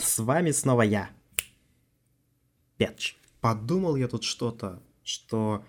[0.00, 1.10] С вами снова я,
[2.76, 3.16] Петч.
[3.40, 5.64] Подумал я тут что-то, что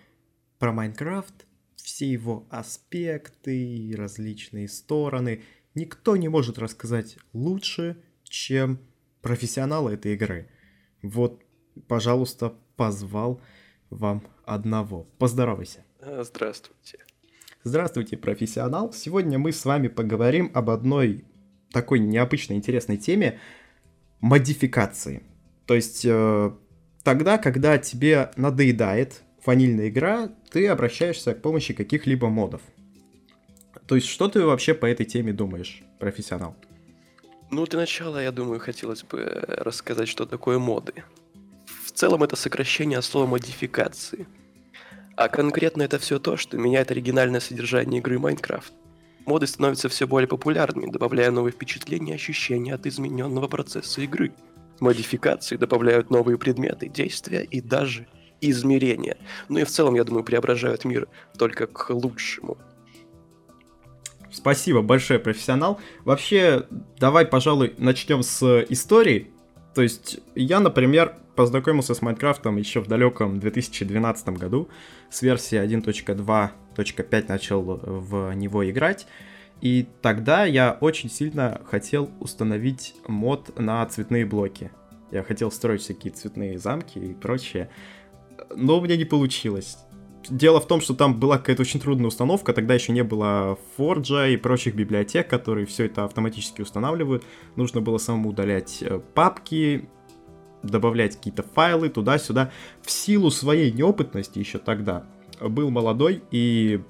[0.57, 5.44] про Майнкрафт, все его аспекты и различные стороны,
[5.75, 8.79] никто не может рассказать лучше, чем
[9.21, 10.49] профессионалы этой игры.
[11.01, 11.43] Вот,
[11.87, 13.41] пожалуйста, позвал
[13.89, 15.03] вам одного.
[15.17, 15.85] Поздоровайся.
[15.99, 17.05] А, здравствуйте.
[17.63, 18.93] Здравствуйте, профессионал.
[18.93, 21.25] Сегодня мы с вами поговорим об одной
[21.71, 23.39] такой необычной, интересной теме–
[24.22, 25.23] модификации.
[25.66, 26.52] То есть э,
[27.04, 32.62] тогда, когда тебе надоедает ванильная игра, ты обращаешься к помощи каких-либо модов.
[33.88, 36.55] То есть что ты вообще по этой теме думаешь, профессионал?
[37.52, 41.04] Ну, для начала, я думаю, хотелось бы рассказать, что такое моды.
[41.84, 44.28] В целом, это сокращение слова модификации–
[45.20, 48.72] а конкретно это все то, что меняет оригинальное содержание игры Майнкрафт.
[49.29, 54.33] Моды становятся все более популярными, добавляя новые впечатления и ощущения от измененного процесса игры.
[54.79, 58.08] Модификации добавляют новые предметы, действия и даже
[58.41, 59.17] измерения.
[59.47, 62.58] Ну и в целом, я думаю, преображают мир только к лучшему.
[64.31, 65.80] Спасибо большое, профессионал.
[66.05, 66.66] Вообще,
[66.97, 69.30] давай, пожалуй, начнем с истории.
[69.75, 74.68] То есть, я, например, познакомился с Майнкрафтом еще в далеком 2012 году.
[75.09, 79.08] С версии 1.2.5 начал в него играть.
[79.62, 84.70] И тогда я очень сильно хотел установить мод на цветные блоки.
[85.12, 87.70] Я хотел строить всякие цветные замки и прочее.
[88.54, 89.78] Но у меня не получилось.
[90.30, 94.34] Дело в том, что там была какая-то очень трудная установка, тогда еще не было Forge
[94.34, 97.23] и прочих библиотек, которые все это автоматически устанавливают.
[97.56, 99.88] Нужно было самому удалять э, папки,
[100.63, 102.52] добавлять какие-то файлы туда-сюда.
[102.81, 105.03] В силу своей неопытности еще тогда
[105.39, 106.81] был молодой и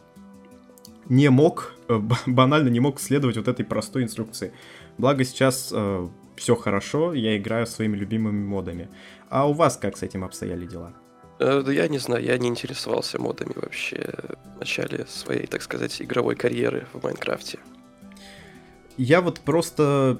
[1.09, 4.53] не мог, э, банально не мог следовать вот этой простой инструкции.
[4.97, 8.89] Благо сейчас э, все хорошо, я играю своими любимыми модами.
[9.29, 10.93] А у вас как с этим обстояли дела?
[11.39, 14.13] Э, я не знаю, я не интересовался модами вообще
[14.55, 17.59] в начале своей, так сказать, игровой карьеры в Майнкрафте.
[18.97, 20.19] Я вот просто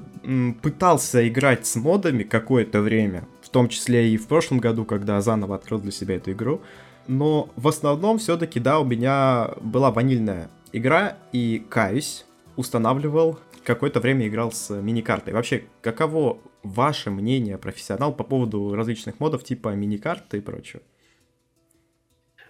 [0.61, 5.55] пытался играть с модами какое-то время, в том числе и в прошлом году, когда заново
[5.55, 6.61] открыл для себя эту игру.
[7.07, 12.25] Но в основном все-таки, да, у меня была ванильная игра, и каюсь,
[12.57, 15.33] устанавливал, какое-то время играл с мини-картой.
[15.33, 20.83] Вообще, каково ваше мнение, профессионал, по поводу различных модов типа мини-карты и прочего?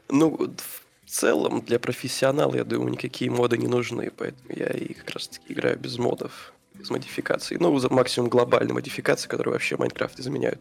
[0.10, 5.12] Ну, в целом, для профессионала, я думаю, никакие моды не нужны, поэтому я и как
[5.12, 7.56] раз таки играю без модов, без модификаций.
[7.58, 10.60] Ну, максимум глобальной модификации, которые вообще Майнкрафт изменяют.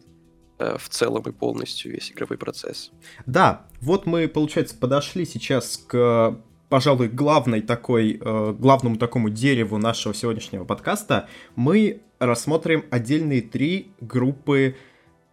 [0.58, 2.90] Э, в целом и полностью весь игровой процесс.
[3.26, 6.36] Да, вот мы, получается, подошли сейчас к,
[6.68, 11.28] пожалуй, главной такой, э, главному такому дереву нашего сегодняшнего подкаста.
[11.54, 14.74] Мы рассмотрим отдельные три группы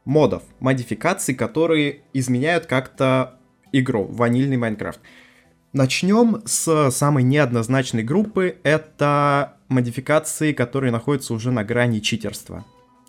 [0.03, 3.39] модов, модификаций, которые изменяют как-то
[3.71, 4.99] игру, ванильный Майнкрафт.
[5.73, 8.57] Начнем с самой неоднозначной группы.
[8.61, 12.63] Это модификации, которые находятся уже на грани читерства.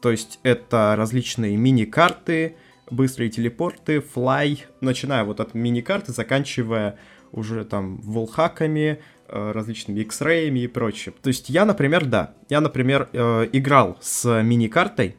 [0.07, 2.55] То есть это различные мини-карты,
[2.89, 6.97] быстрые телепорты, флай, начиная вот от мини-карты, заканчивая
[7.33, 11.13] уже там волхаками, э, различными X-раями и прочее.
[11.21, 15.17] То есть я, например, да, я, например, э, играл с мини-картой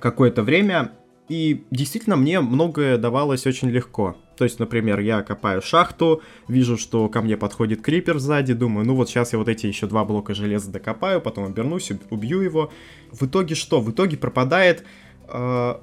[0.00, 0.92] какое-то время,
[1.28, 4.16] и действительно мне многое давалось очень легко.
[4.36, 8.94] То есть, например, я копаю шахту, вижу, что ко мне подходит крипер сзади, думаю, ну
[8.94, 12.70] вот сейчас я вот эти еще два блока железа докопаю, потом обернусь, убью его.
[13.10, 13.80] В итоге что?
[13.80, 14.84] В итоге пропадает...
[15.28, 15.76] Э,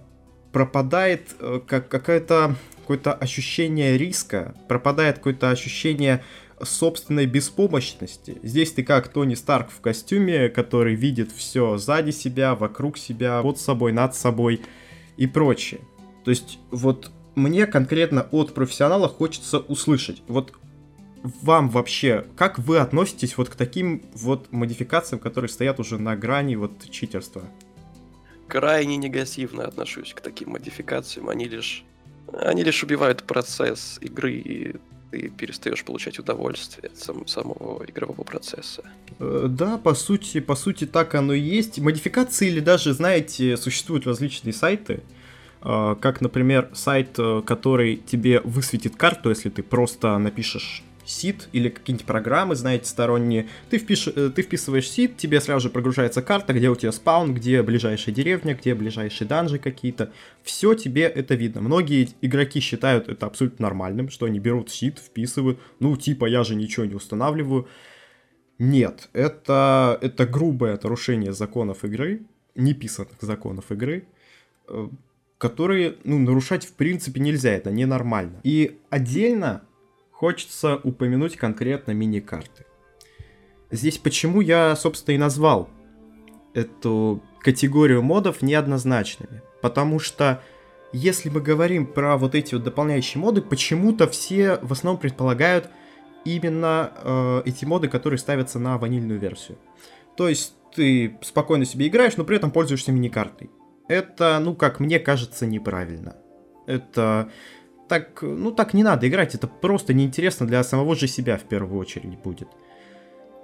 [0.51, 6.23] пропадает э, как какое-то какое-то ощущение риска, пропадает какое-то ощущение
[6.61, 8.37] собственной беспомощности.
[8.43, 13.57] Здесь ты как Тони Старк в костюме, который видит все сзади себя, вокруг себя, под
[13.57, 14.61] собой, над собой
[15.17, 15.81] и прочее.
[16.23, 20.21] То есть вот мне конкретно от профессионала хочется услышать.
[20.27, 20.53] Вот
[21.23, 26.55] вам вообще, как вы относитесь вот к таким вот модификациям, которые стоят уже на грани
[26.55, 27.43] вот читерства?
[28.47, 31.29] Крайне негативно отношусь к таким модификациям.
[31.29, 31.85] Они лишь,
[32.33, 34.75] они лишь убивают процесс игры, и
[35.13, 38.83] ты перестаешь получать удовольствие от сам, самого игрового процесса.
[39.19, 41.79] Э, да, по сути, по сути так оно и есть.
[41.79, 45.03] Модификации или даже, знаете, существуют различные сайты,
[45.63, 52.05] как, например, сайт, э, который тебе высветит карту, если ты просто напишешь сид или какие-нибудь
[52.05, 53.47] программы, знаете, сторонние.
[53.69, 54.07] Ты, впиш...
[54.07, 58.13] Э, ты вписываешь сид, тебе сразу же прогружается карта, где у тебя спаун, где ближайшая
[58.13, 60.11] деревня, где ближайшие данжи какие-то.
[60.43, 61.61] Все тебе это видно.
[61.61, 65.59] Многие игроки считают это абсолютно нормальным, что они берут сид, вписывают.
[65.79, 67.67] Ну, типа, я же ничего не устанавливаю.
[68.59, 72.21] Нет, это, это грубое нарушение законов игры,
[72.55, 74.05] неписанных законов игры,
[74.67, 74.87] э,
[75.43, 78.39] которые ну, нарушать в принципе нельзя, это ненормально.
[78.43, 79.63] И отдельно
[80.09, 82.65] хочется упомянуть конкретно мини-карты.
[83.69, 85.69] Здесь почему я, собственно, и назвал
[86.53, 89.41] эту категорию модов неоднозначными.
[89.61, 90.41] Потому что
[90.93, 95.69] если мы говорим про вот эти вот дополняющие моды, почему-то все в основном предполагают
[96.23, 99.57] именно э, эти моды, которые ставятся на ванильную версию.
[100.15, 103.49] То есть ты спокойно себе играешь, но при этом пользуешься мини-картой.
[103.87, 106.15] Это, ну, как мне кажется, неправильно.
[106.65, 107.29] Это
[107.89, 111.79] так, ну, так не надо играть, это просто неинтересно для самого же себя в первую
[111.79, 112.47] очередь будет.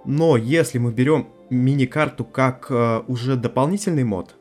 [0.05, 4.35] Но если мы берем мини-карту как э, уже дополнительный мод,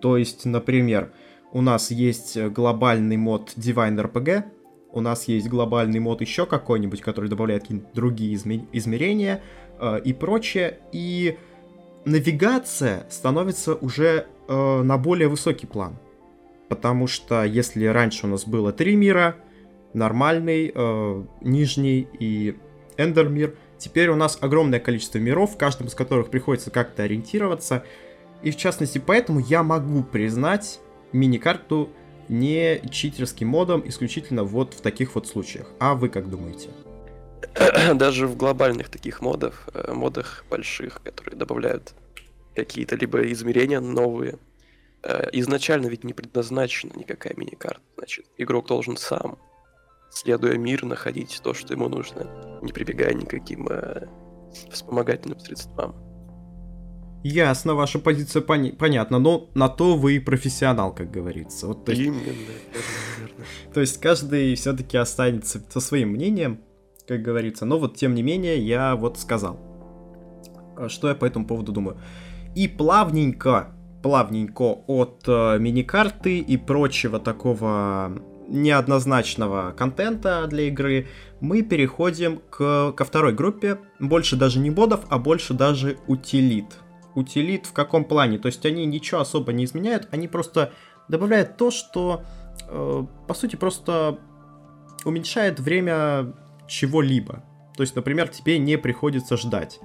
[0.00, 1.12] то есть, например,
[1.52, 4.44] у нас есть глобальный мод Divine RPG,
[4.92, 9.42] у нас есть глобальный мод еще какой-нибудь, который добавляет какие-то другие изме- измерения
[9.78, 11.38] э, и прочее, и
[12.06, 15.98] навигация становится уже э, на более высокий план.
[16.68, 19.36] Потому что если раньше у нас было три мира,
[19.94, 22.56] нормальный, э, нижний и
[22.96, 27.84] эндер мир, теперь у нас огромное количество миров, в каждом из которых приходится как-то ориентироваться.
[28.42, 30.80] И в частности поэтому я могу признать
[31.12, 31.90] мини-карту
[32.28, 35.68] не читерским модом исключительно вот в таких вот случаях.
[35.78, 36.70] А вы как думаете?
[37.94, 41.94] Даже в глобальных таких модах, э, модах больших, которые добавляют
[42.56, 44.38] какие-то либо измерения новые,
[45.02, 47.82] э, изначально ведь не предназначена никакая мини-карта.
[47.96, 49.38] Значит, игрок должен сам,
[50.10, 52.26] следуя мир, находить то, что ему нужно,
[52.62, 54.08] не прибегая никаким э,
[54.72, 55.94] вспомогательным средствам.
[57.22, 61.66] Ясно, ваша позиция пони- понятна, но на то вы и профессионал, как говорится.
[61.66, 62.02] Вот, то есть...
[62.02, 62.32] Именно,
[63.74, 66.60] То есть каждый все-таки останется со своим мнением,
[67.06, 67.64] как говорится.
[67.64, 69.58] Но вот тем не менее я вот сказал,
[70.76, 71.98] а что я по этому поводу думаю.
[72.56, 73.68] И плавненько,
[74.02, 81.06] плавненько от э, миникарты и прочего такого неоднозначного контента для игры,
[81.40, 83.78] мы переходим к, ко второй группе.
[84.00, 86.66] Больше даже не бодов, а больше даже утилит
[87.16, 88.38] утилит в каком плане?
[88.38, 90.72] То есть они ничего особо не изменяют, они просто
[91.08, 92.22] добавляют то, что
[92.68, 94.18] э, по сути просто
[95.04, 96.34] уменьшает время
[96.68, 97.42] чего-либо.
[97.76, 99.80] То есть, например, тебе не приходится ждать,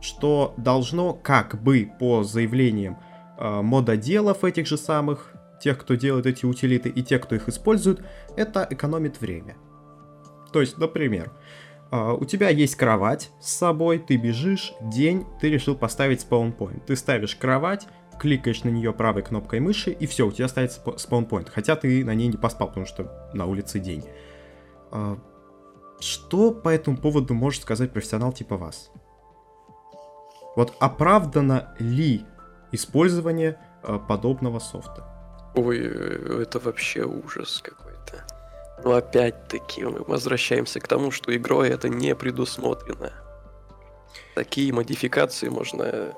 [0.00, 2.98] что должно как бы по заявлениям
[3.38, 8.04] э, мододелов этих же самых, тех, кто делает эти утилиты и тех, кто их использует,
[8.36, 9.56] это экономит время.
[10.52, 11.32] То есть, например,
[11.90, 16.84] Uh, у тебя есть кровать с собой, ты бежишь, день, ты решил поставить спаунпоинт.
[16.84, 17.88] Ты ставишь кровать,
[18.20, 21.48] кликаешь на нее правой кнопкой мыши, и все, у тебя ставится спаунпоинт.
[21.48, 24.04] Хотя ты на ней не поспал, потому что на улице день.
[24.90, 25.18] Uh,
[25.98, 28.90] что по этому поводу может сказать профессионал типа вас?
[30.58, 32.24] Вот оправдано ли
[32.72, 35.04] использование uh, подобного софта?
[35.54, 38.26] Ой, это вообще ужас какой-то.
[38.82, 43.12] Но опять-таки мы возвращаемся к тому, что игрой это не предусмотрено.
[44.34, 46.12] Такие модификации можно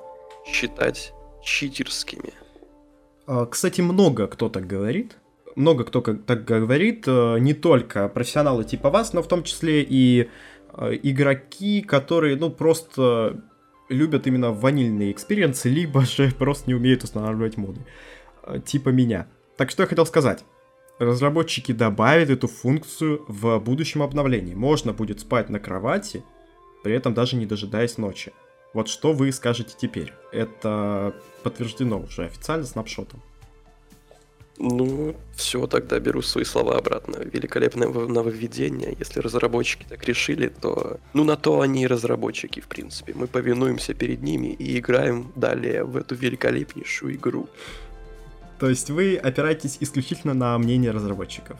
[0.46, 1.12] считать
[1.44, 2.32] читерскими.
[3.26, 5.18] А, кстати, много кто так говорит.
[5.54, 10.30] Много кто так говорит, э, не только профессионалы типа вас, но в том числе и
[10.72, 13.42] э, игроки, которые, ну, просто
[13.90, 17.80] любят именно ванильные experience ы, либо же просто не умеют устанавливать моды.
[18.44, 19.28] Э, типа меня.
[19.56, 20.44] Так что я хотел сказать
[21.00, 24.54] разработчики добавят эту функцию в будущем обновлении.
[24.54, 26.22] Можно будет спать на кровати,
[26.84, 28.32] при этом даже не дожидаясь ночи.
[28.74, 30.12] Вот что вы скажете теперь?
[30.30, 33.22] Это подтверждено уже официально снапшотом.
[34.62, 37.16] Ну, все, тогда беру свои слова обратно.
[37.32, 38.94] Великолепное нововведение.
[39.00, 40.98] Если разработчики так решили, то...
[41.14, 43.14] Ну, на то они и разработчики, в принципе.
[43.14, 47.48] Мы повинуемся перед ними и играем далее в эту великолепнейшую игру.
[48.58, 51.56] То есть вы опираетесь исключительно на мнение разработчиков.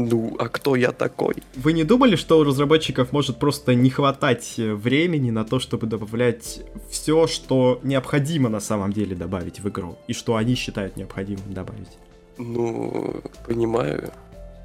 [0.00, 1.34] Ну, а кто я такой?
[1.56, 6.60] Вы не думали, что у разработчиков может просто не хватать времени на то, чтобы добавлять
[6.88, 11.98] все, что необходимо на самом деле добавить в игру, и что они считают необходимым добавить?
[12.36, 14.12] Ну, понимаю,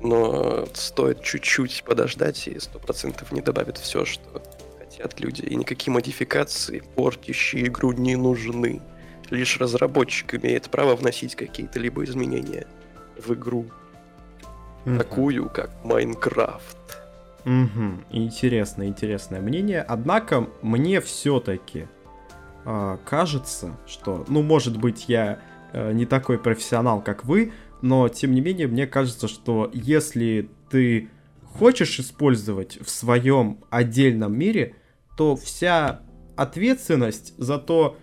[0.02, 4.44] но стоит чуть-чуть подождать, и сто процентов не добавят все, что
[4.78, 8.82] хотят люди, и никакие модификации, портящие игру, не нужны
[9.32, 12.68] лишь разработчик имеет право вносить какие-то либо изменения
[13.18, 13.66] в игру.
[14.86, 14.98] Mm-hmm.
[14.98, 16.78] Такую, как Майнкрафт.
[17.46, 19.82] Угу, интересное, интересное мнение.
[19.82, 21.88] Однако мне все-таки
[22.66, 25.40] э, кажется, что, ну, может быть, я
[25.74, 31.10] э, не такой профессионал, как вы, но тем не менее мне кажется, что если ты
[31.44, 34.78] хочешь использовать в своем отдельном мире,
[35.18, 36.02] то вся
[36.38, 37.98] ответственность за то,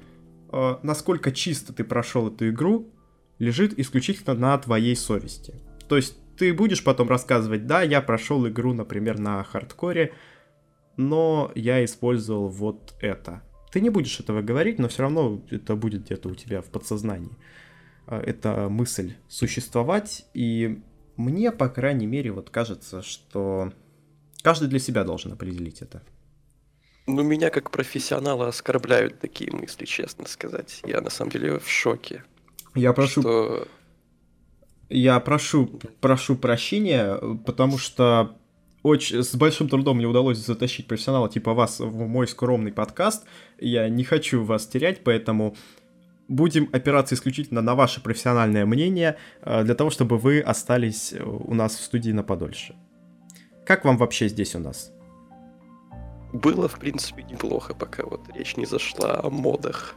[0.53, 2.91] э, насколько чисто ты прошел эту игру,
[3.39, 5.55] лежит исключительно на твоей совести.
[5.89, 10.15] То есть ты будешь потом рассказывать, да, я прошел игру, например, на хардкоре,
[10.97, 13.43] но я использовал вот это.
[13.71, 17.37] Ты не будешь этого говорить, но все равно это будет где-то у тебя в подсознании.
[18.07, 20.81] А, эта мысль существовать, и
[21.19, 23.75] мне, по крайней мере, вот кажется, что
[24.43, 26.03] каждый для себя должен определить это.
[27.07, 30.81] Ну, меня как профессионала оскорбляют такие мысли, честно сказать.
[30.87, 32.25] Я на самом деле в шоке.
[32.75, 33.21] Я прошу...
[33.21, 33.69] Что...
[34.91, 35.67] Я прошу,
[36.01, 37.17] прошу прощения,
[37.47, 38.37] потому что
[38.83, 43.25] очень, с большим трудом мне удалось затащить профессионала типа вас в мой скромный подкаст.
[43.61, 45.55] Я не хочу вас терять, поэтому
[46.27, 51.77] будем опираться исключительно на ваше профессиональное мнение, э, для того, чтобы вы остались у нас
[51.77, 52.75] в студии на подольше.
[53.65, 54.93] Как вам вообще здесь у нас?
[56.33, 59.95] Было, в принципе, неплохо, пока вот речь не зашла о модах.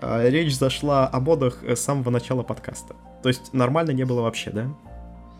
[0.00, 2.94] А, речь зашла о модах с самого начала подкаста.
[3.22, 4.68] То есть нормально не было вообще, да?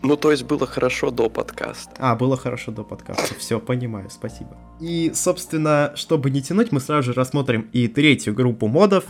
[0.01, 1.91] Ну, то есть было хорошо до подкаста.
[1.97, 3.33] А, было хорошо до подкаста.
[3.35, 4.55] Все, понимаю, спасибо.
[4.79, 9.05] И, собственно, чтобы не тянуть, мы сразу же рассмотрим и третью группу модов.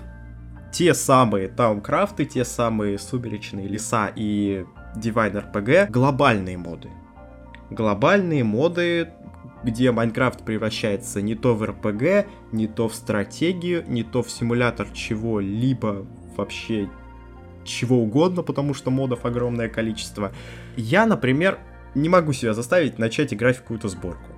[0.72, 6.90] Те самые таумкрафты, те самые сумеречные леса и Divine RPG, глобальные моды.
[7.70, 9.10] Глобальные моды,
[9.64, 14.88] где Майнкрафт превращается не то в РПГ, не то в стратегию, не то в симулятор
[14.94, 16.06] чего-либо
[16.38, 16.90] вообще
[17.64, 20.32] чего угодно, потому что модов огромное количество.
[20.76, 21.60] Я, например,
[21.96, 24.32] не могу себя заставить начать играть в какую-то сборку.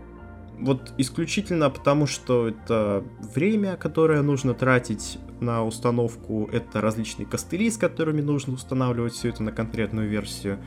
[0.59, 3.03] Вот исключительно потому, что это
[3.35, 9.43] время, которое нужно тратить на установку, это различные костыли, с которыми нужно устанавливать все это
[9.43, 10.57] на конкретную версию.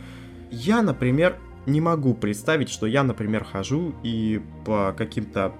[0.51, 5.53] Я, например, не могу представить, что я, например, хожу и по каким-то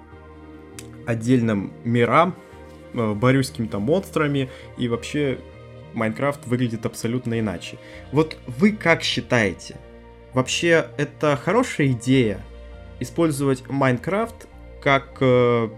[1.05, 2.35] отдельным мирам
[2.93, 5.39] э, борюсь с какими-то монстрами, и вообще
[5.93, 7.77] Майнкрафт выглядит абсолютно иначе.
[8.11, 9.77] Вот вы как считаете?
[10.33, 12.41] Вообще, это хорошая идея
[12.99, 14.47] использовать Майнкрафт
[14.81, 15.69] как э,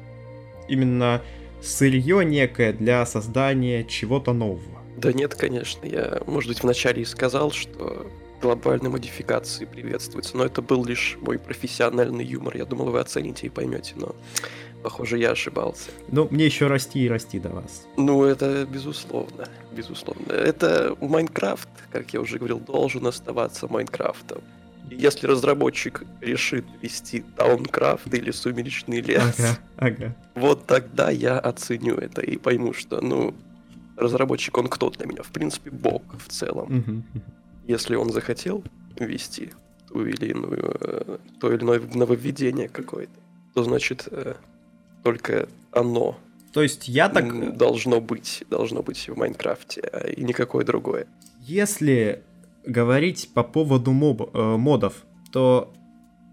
[0.67, 1.21] именно
[1.61, 4.81] сырье некое для создания чего-то нового?
[4.97, 5.85] Да нет, конечно.
[5.85, 8.07] Я, может быть, вначале и сказал, что
[8.43, 10.35] глобальной модификации приветствуется.
[10.35, 12.57] Но это был лишь мой профессиональный юмор.
[12.57, 14.15] Я думал, вы оцените и поймете, но
[14.83, 15.91] похоже, я ошибался.
[16.09, 17.87] Ну, мне еще расти и расти до вас.
[17.95, 20.33] Ну, это безусловно, безусловно.
[20.33, 24.41] Это Майнкрафт, как я уже говорил, должен оставаться Майнкрафтом.
[24.91, 30.15] Если разработчик решит вести Даункрафт или Сумеречный лес, ага, ага.
[30.35, 33.33] вот тогда я оценю это и пойму, что, ну,
[33.95, 35.23] разработчик, он кто для меня?
[35.23, 36.77] В принципе, бог в целом.
[36.79, 37.23] Угу
[37.67, 38.63] если он захотел
[38.97, 39.51] ввести
[39.87, 43.13] ту или иную, э, то или иное нововведение какое-то,
[43.53, 44.35] то значит э,
[45.03, 46.17] только оно.
[46.53, 47.57] То есть я так...
[47.57, 51.07] Должно быть, должно быть в Майнкрафте, а и никакое другое.
[51.41, 52.23] Если
[52.65, 55.73] говорить по поводу моб, э, модов, то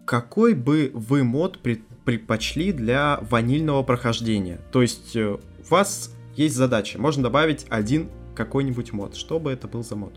[0.07, 4.61] какой бы вы мод предпочли для ванильного прохождения?
[4.73, 9.17] То есть у вас есть задача, можно добавить один какой-нибудь мод.
[9.17, 10.13] Что бы это был за мод?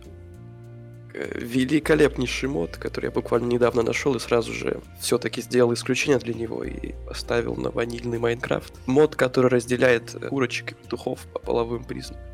[1.14, 6.64] Великолепнейший мод, который я буквально недавно нашел и сразу же все-таки сделал исключение для него
[6.64, 8.74] и поставил на ванильный Майнкрафт.
[8.86, 12.26] Мод, который разделяет курочек и петухов по половым признакам.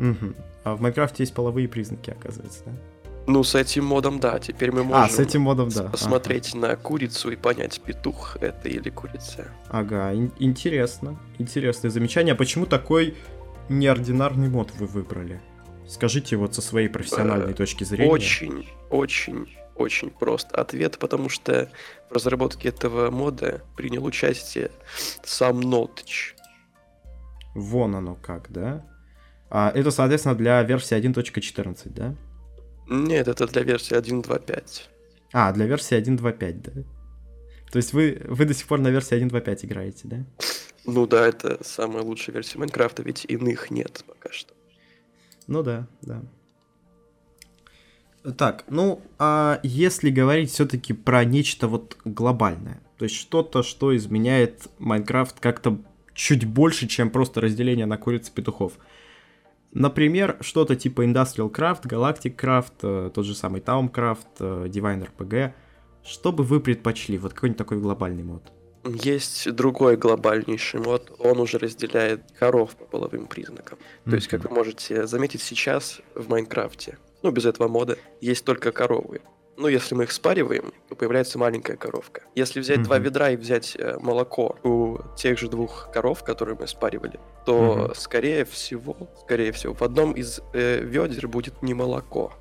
[0.00, 0.34] Угу.
[0.64, 2.72] А в Майнкрафте есть половые признаки, оказывается, да?
[3.26, 4.38] Ну, с этим модом, да.
[4.38, 5.84] Теперь мы можем а, с этим модом, да.
[5.84, 6.58] посмотреть ага.
[6.58, 9.46] на курицу и понять, петух это или курица.
[9.70, 11.18] Ага, ин- интересно.
[11.38, 12.34] Интересное замечание.
[12.34, 13.16] А почему такой
[13.70, 15.40] неординарный мод вы выбрали?
[15.88, 18.10] Скажите вот со своей профессиональной э, точки зрения.
[18.10, 21.70] Очень, очень, очень прост ответ, потому что
[22.10, 24.70] в разработке этого мода принял участие
[25.22, 26.34] сам Notch.
[27.54, 28.84] Вон оно как, да?
[29.50, 32.14] А это, соответственно, для версии 1.14, да?
[32.88, 34.82] Нет, это для версии 1.2.5.
[35.32, 36.82] А, для версии 1.2.5, да?
[37.70, 40.24] То есть вы, вы до сих пор на версии 1.2.5 играете, да?
[40.86, 44.54] Ну да, это самая лучшая версия Майнкрафта, ведь иных нет пока что.
[45.46, 46.22] Ну да, да.
[48.38, 54.68] Так, ну, а если говорить все-таки про нечто вот глобальное, то есть что-то, что изменяет
[54.78, 55.78] Майнкрафт как-то
[56.14, 58.74] чуть больше, чем просто разделение на куриц и петухов.
[59.72, 65.52] Например, что-то типа Industrial Craft, Galactic Craft, э, тот же самый Towncraft, э, Divine RPG.
[66.04, 67.18] Что бы вы предпочли?
[67.18, 68.52] Вот какой-нибудь такой глобальный мод.
[68.84, 73.78] Есть другой глобальнейший мод, он уже разделяет коров по половым признакам.
[73.78, 74.10] Mm-hmm.
[74.10, 78.72] То есть, как вы можете заметить сейчас в Майнкрафте, ну, без этого мода, есть только
[78.72, 79.22] коровы.
[79.56, 82.22] ну, если мы их спариваем, то появляется маленькая коровка.
[82.34, 82.84] Если взять mm-hmm.
[82.84, 87.88] два ведра и взять э, молоко у тех же двух коров, которые мы спаривали, то,
[87.88, 87.94] mm-hmm.
[87.96, 92.32] скорее всего, скорее всего, в одном из э, ведер будет не молоко.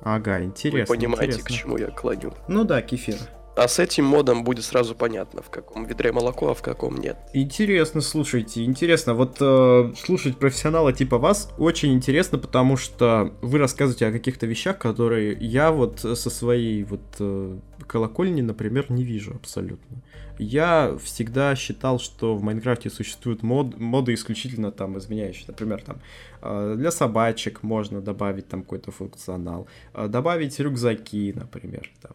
[0.00, 0.94] Ага, интересно.
[0.94, 1.44] Вы понимаете, интересно.
[1.44, 2.32] к чему я клоню?
[2.48, 3.18] Ну да, кефир.
[3.54, 7.18] А с этим модом будет сразу понятно, в каком ведре молоко, а в каком нет.
[7.34, 9.12] Интересно, слушайте, интересно.
[9.12, 14.78] Вот э, слушать профессионала типа вас очень интересно, потому что вы рассказываете о каких-то вещах,
[14.78, 20.02] которые я вот со своей вот э, колокольни, например, не вижу абсолютно.
[20.38, 25.44] Я всегда считал, что в Майнкрафте существуют мод, моды исключительно там изменяющие.
[25.46, 26.00] Например, там
[26.40, 32.12] э, для собачек можно добавить там какой-то функционал, э, добавить рюкзаки, например, там.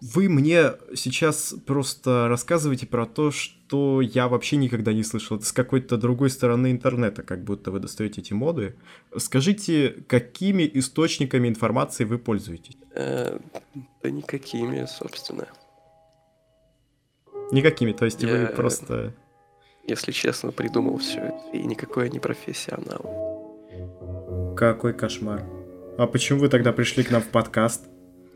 [0.00, 5.36] Вы мне сейчас просто рассказываете про то, что я вообще никогда не слышал.
[5.36, 8.76] Это с какой-то другой стороны интернета, как будто вы достаете эти моды.
[9.16, 12.76] Скажите, какими источниками информации вы пользуетесь?
[12.94, 13.38] Э,
[14.02, 15.48] да никакими, собственно.
[17.50, 19.14] Никакими, то есть я, вы просто...
[19.84, 23.56] Если честно, придумал все это, и никакой я не профессионал.
[24.56, 25.44] Какой кошмар.
[25.96, 27.87] А почему вы тогда пришли к нам в подкаст?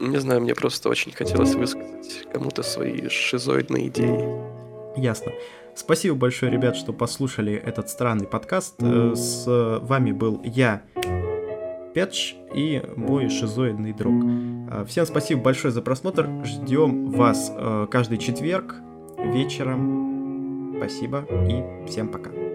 [0.03, 5.01] Не знаю, мне просто очень хотелось высказать кому-то свои шизоидные идеи.
[5.01, 5.33] Ясно.
[5.77, 8.75] Спасибо большое, ребят, что послушали этот странный подкаст.
[8.81, 9.45] Э, с
[9.81, 10.83] вами был я,
[11.95, 14.25] Петч, и мой шизоидный друг.
[14.73, 16.29] Э, всем спасибо большое за просмотр.
[16.45, 18.75] Ждем вас э, каждый четверг
[19.19, 20.75] вечером.
[20.79, 22.52] Спасибо и всем пока.